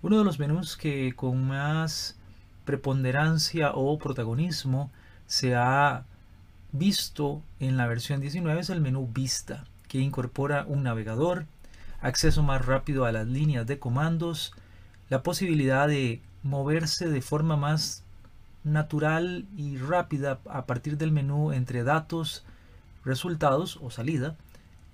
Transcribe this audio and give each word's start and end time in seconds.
Uno 0.00 0.16
de 0.16 0.24
los 0.24 0.38
menús 0.38 0.78
que 0.78 1.12
con 1.14 1.46
más 1.46 2.16
preponderancia 2.64 3.72
o 3.74 3.98
protagonismo 3.98 4.90
se 5.26 5.54
ha 5.54 6.06
visto 6.72 7.42
en 7.60 7.76
la 7.76 7.86
versión 7.86 8.22
19 8.22 8.62
es 8.62 8.70
el 8.70 8.80
menú 8.80 9.10
Vista, 9.12 9.66
que 9.88 9.98
incorpora 9.98 10.64
un 10.66 10.84
navegador, 10.84 11.44
acceso 12.00 12.42
más 12.42 12.64
rápido 12.64 13.04
a 13.04 13.12
las 13.12 13.26
líneas 13.26 13.66
de 13.66 13.78
comandos, 13.78 14.54
la 15.10 15.22
posibilidad 15.22 15.86
de 15.86 16.22
moverse 16.42 17.10
de 17.10 17.20
forma 17.20 17.58
más 17.58 18.04
natural 18.64 19.44
y 19.54 19.76
rápida 19.76 20.40
a 20.48 20.64
partir 20.64 20.96
del 20.96 21.12
menú 21.12 21.52
entre 21.52 21.84
datos, 21.84 22.42
resultados 23.04 23.78
o 23.82 23.90
salida 23.90 24.34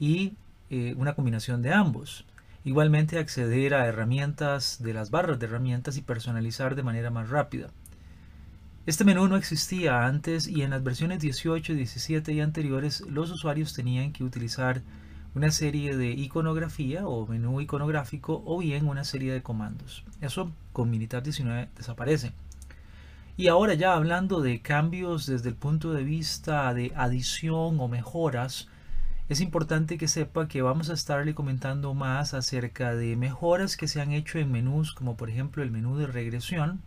y 0.00 0.32
eh, 0.70 0.94
una 0.96 1.14
combinación 1.14 1.62
de 1.62 1.72
ambos. 1.72 2.24
Igualmente 2.64 3.18
acceder 3.18 3.74
a 3.74 3.86
herramientas 3.86 4.82
de 4.82 4.94
las 4.94 5.10
barras 5.10 5.38
de 5.38 5.46
herramientas 5.46 5.96
y 5.96 6.02
personalizar 6.02 6.74
de 6.74 6.82
manera 6.82 7.10
más 7.10 7.28
rápida. 7.28 7.68
Este 8.86 9.04
menú 9.04 9.28
no 9.28 9.36
existía 9.36 10.06
antes 10.06 10.46
y 10.46 10.62
en 10.62 10.70
las 10.70 10.82
versiones 10.82 11.20
18, 11.20 11.74
17 11.74 12.32
y 12.32 12.40
anteriores 12.40 13.00
los 13.02 13.30
usuarios 13.30 13.72
tenían 13.72 14.12
que 14.12 14.24
utilizar 14.24 14.82
una 15.34 15.50
serie 15.50 15.96
de 15.96 16.10
iconografía 16.10 17.06
o 17.06 17.26
menú 17.26 17.60
iconográfico 17.60 18.42
o 18.46 18.58
bien 18.58 18.86
una 18.86 19.04
serie 19.04 19.32
de 19.32 19.42
comandos. 19.42 20.04
Eso 20.20 20.52
con 20.72 20.90
Minitab 20.90 21.22
19 21.22 21.70
desaparece. 21.76 22.32
Y 23.36 23.48
ahora 23.48 23.74
ya 23.74 23.94
hablando 23.94 24.40
de 24.40 24.60
cambios 24.60 25.26
desde 25.26 25.48
el 25.48 25.56
punto 25.56 25.92
de 25.92 26.04
vista 26.04 26.72
de 26.72 26.92
adición 26.94 27.80
o 27.80 27.88
mejoras, 27.88 28.68
es 29.28 29.40
importante 29.40 29.96
que 29.96 30.06
sepa 30.06 30.48
que 30.48 30.60
vamos 30.60 30.90
a 30.90 30.94
estarle 30.94 31.34
comentando 31.34 31.94
más 31.94 32.34
acerca 32.34 32.94
de 32.94 33.16
mejoras 33.16 33.76
que 33.76 33.88
se 33.88 34.02
han 34.02 34.12
hecho 34.12 34.38
en 34.38 34.52
menús 34.52 34.92
como 34.92 35.16
por 35.16 35.30
ejemplo 35.30 35.62
el 35.62 35.70
menú 35.70 35.96
de 35.96 36.06
regresión 36.06 36.82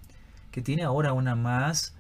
que 0.52 0.62
tiene 0.62 0.84
ahora 0.84 1.14
una 1.14 1.36
más 1.36 1.96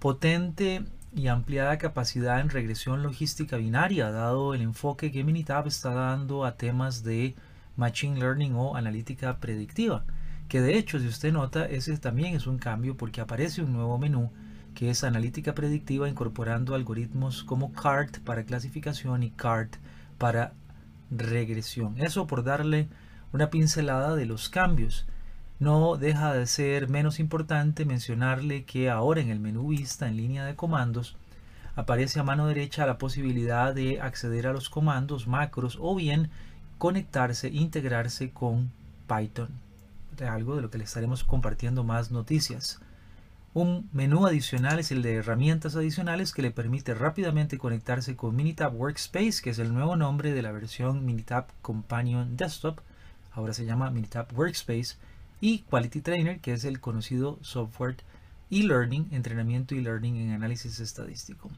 potente 0.00 0.82
y 1.14 1.28
ampliada 1.28 1.78
capacidad 1.78 2.40
en 2.40 2.50
regresión 2.50 3.04
logística 3.04 3.56
binaria 3.56 4.10
dado 4.10 4.54
el 4.54 4.62
enfoque 4.62 5.12
que 5.12 5.22
Minitab 5.22 5.68
está 5.68 5.90
dando 5.90 6.44
a 6.44 6.56
temas 6.56 7.04
de 7.04 7.36
machine 7.76 8.18
learning 8.18 8.56
o 8.56 8.74
analítica 8.74 9.36
predictiva 9.38 10.04
que 10.48 10.60
de 10.60 10.76
hecho 10.76 10.98
si 10.98 11.06
usted 11.06 11.32
nota 11.32 11.66
ese 11.66 11.96
también 11.98 12.34
es 12.34 12.48
un 12.48 12.58
cambio 12.58 12.96
porque 12.96 13.20
aparece 13.20 13.62
un 13.62 13.72
nuevo 13.72 13.96
menú 13.96 14.32
que 14.74 14.90
es 14.90 15.04
analítica 15.04 15.54
predictiva 15.54 16.08
incorporando 16.08 16.74
algoritmos 16.74 17.44
como 17.44 17.72
CART 17.72 18.18
para 18.20 18.44
clasificación 18.44 19.22
y 19.22 19.30
CART 19.30 19.76
para 20.18 20.52
regresión. 21.10 21.94
Eso 21.98 22.26
por 22.26 22.44
darle 22.44 22.88
una 23.32 23.50
pincelada 23.50 24.14
de 24.14 24.26
los 24.26 24.48
cambios. 24.48 25.06
No 25.58 25.96
deja 25.96 26.34
de 26.34 26.46
ser 26.46 26.88
menos 26.88 27.20
importante 27.20 27.84
mencionarle 27.84 28.64
que 28.64 28.90
ahora 28.90 29.20
en 29.20 29.30
el 29.30 29.40
menú 29.40 29.68
vista 29.68 30.08
en 30.08 30.16
línea 30.16 30.44
de 30.44 30.56
comandos 30.56 31.16
aparece 31.76 32.20
a 32.20 32.24
mano 32.24 32.46
derecha 32.46 32.86
la 32.86 32.98
posibilidad 32.98 33.74
de 33.74 34.00
acceder 34.00 34.46
a 34.46 34.52
los 34.52 34.68
comandos 34.68 35.26
macros 35.26 35.78
o 35.80 35.94
bien 35.94 36.30
conectarse, 36.78 37.48
integrarse 37.48 38.30
con 38.30 38.70
Python. 39.06 39.48
Algo 40.28 40.56
de 40.56 40.62
lo 40.62 40.70
que 40.70 40.78
le 40.78 40.84
estaremos 40.84 41.24
compartiendo 41.24 41.84
más 41.84 42.10
noticias. 42.10 42.80
Un 43.54 43.90
menú 43.92 44.26
adicional 44.26 44.78
es 44.78 44.92
el 44.92 45.02
de 45.02 45.16
herramientas 45.16 45.76
adicionales 45.76 46.32
que 46.32 46.40
le 46.40 46.50
permite 46.50 46.94
rápidamente 46.94 47.58
conectarse 47.58 48.16
con 48.16 48.34
Minitab 48.34 48.74
Workspace, 48.74 49.42
que 49.42 49.50
es 49.50 49.58
el 49.58 49.74
nuevo 49.74 49.94
nombre 49.94 50.32
de 50.32 50.40
la 50.40 50.52
versión 50.52 51.04
Minitab 51.04 51.48
Companion 51.60 52.38
Desktop, 52.38 52.80
ahora 53.32 53.52
se 53.52 53.66
llama 53.66 53.90
Minitab 53.90 54.28
Workspace, 54.34 54.96
y 55.42 55.58
Quality 55.68 56.00
Trainer, 56.00 56.40
que 56.40 56.54
es 56.54 56.64
el 56.64 56.80
conocido 56.80 57.38
software 57.42 57.96
e-learning, 58.50 59.08
entrenamiento 59.10 59.74
e-learning 59.74 60.16
en 60.16 60.30
análisis 60.32 60.80
estadístico. 60.80 61.50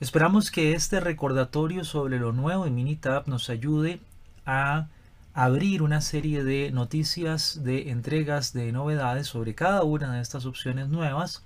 Esperamos 0.00 0.50
que 0.50 0.72
este 0.72 1.00
recordatorio 1.00 1.84
sobre 1.84 2.18
lo 2.18 2.32
nuevo 2.32 2.64
en 2.64 2.74
Minitab 2.74 3.28
nos 3.28 3.50
ayude 3.50 4.00
a 4.46 4.88
abrir 5.34 5.82
una 5.82 6.00
serie 6.00 6.44
de 6.44 6.70
noticias, 6.70 7.64
de 7.64 7.90
entregas, 7.90 8.52
de 8.52 8.70
novedades 8.70 9.26
sobre 9.26 9.56
cada 9.56 9.82
una 9.82 10.14
de 10.14 10.22
estas 10.22 10.46
opciones 10.46 10.88
nuevas, 10.88 11.42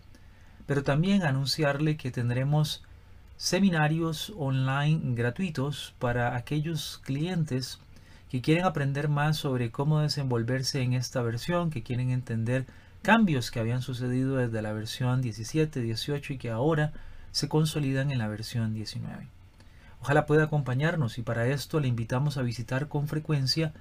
pero 0.67 0.83
también 0.83 1.23
anunciarle 1.23 1.97
que 1.97 2.11
tendremos 2.11 2.85
seminarios 3.39 4.35
online 4.37 5.15
gratuitos 5.15 5.95
para 5.99 6.37
aquellos 6.37 7.01
clientes 7.03 7.81
que 8.31 8.43
quieren 8.43 8.67
aprender 8.67 9.09
más 9.09 9.39
sobre 9.39 9.71
cómo 9.71 10.01
desenvolverse 10.01 10.83
en 10.83 10.93
esta 10.93 11.23
versión, 11.23 11.71
que 11.71 11.83
quieren 11.83 12.11
entender 12.11 12.67
cambios 13.01 13.51
que 13.51 13.61
habían 13.61 13.81
sucedido 13.81 14.37
desde 14.37 14.61
la 14.61 14.75
versión 14.75 15.23
17, 15.23 15.81
18 15.81 16.35
y 16.35 16.39
que 16.39 16.51
ahora 16.51 16.93
se 17.33 17.49
consolidan 17.49 18.11
en 18.11 18.19
la 18.19 18.29
versión 18.29 18.75
19. 18.75 19.38
Ojalá 20.01 20.27
pueda 20.27 20.45
acompañarnos 20.45 21.19
y 21.19 21.23
para 21.23 21.47
esto 21.47 21.81
le 21.81 21.89
invitamos 21.89 22.37
a 22.37 22.43
visitar 22.43 22.89
con 22.89 23.09
frecuencia 23.09 23.73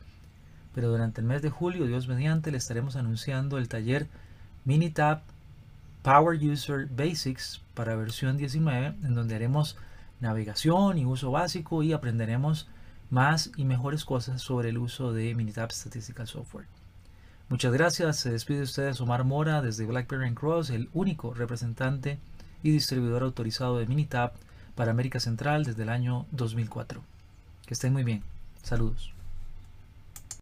Pero 0.73 0.89
durante 0.89 1.21
el 1.21 1.27
mes 1.27 1.41
de 1.41 1.49
julio, 1.49 1.85
Dios 1.85 2.07
mediante, 2.07 2.51
le 2.51 2.57
estaremos 2.57 2.95
anunciando 2.95 3.57
el 3.57 3.67
taller 3.67 4.07
Minitab 4.63 5.21
Power 6.03 6.37
User 6.37 6.87
Basics 6.87 7.61
para 7.73 7.95
versión 7.95 8.37
19, 8.37 8.95
en 9.03 9.15
donde 9.15 9.35
haremos 9.35 9.75
navegación 10.19 10.97
y 10.97 11.05
uso 11.05 11.31
básico 11.31 11.83
y 11.83 11.93
aprenderemos 11.93 12.67
más 13.09 13.51
y 13.57 13.65
mejores 13.65 14.05
cosas 14.05 14.41
sobre 14.41 14.69
el 14.69 14.77
uso 14.77 15.13
de 15.13 15.33
Minitab 15.35 15.71
Statistical 15.71 16.27
Software. 16.27 16.67
Muchas 17.49 17.73
gracias, 17.73 18.17
se 18.17 18.31
despide 18.31 18.61
ustedes 18.61 19.01
Omar 19.01 19.25
Mora 19.25 19.61
desde 19.61 19.85
BlackBerry 19.85 20.33
Cross, 20.33 20.69
el 20.69 20.89
único 20.93 21.33
representante 21.33 22.19
y 22.63 22.71
distribuidor 22.71 23.23
autorizado 23.23 23.77
de 23.77 23.87
Minitab 23.87 24.33
para 24.75 24.91
América 24.91 25.19
Central 25.19 25.65
desde 25.65 25.83
el 25.83 25.89
año 25.89 26.25
2004. 26.31 27.01
Que 27.65 27.73
estén 27.73 27.93
muy 27.93 28.03
bien. 28.03 28.23
Saludos. 28.63 29.11